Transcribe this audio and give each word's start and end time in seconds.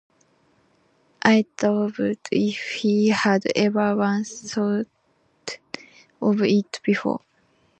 I 1.23 1.45
doubt 1.57 2.21
if 2.31 2.57
he 2.71 3.09
had 3.09 3.43
ever 3.55 3.95
once 3.95 4.51
thought 4.51 4.87
of 6.19 6.41
it 6.41 6.79
before. 6.83 7.21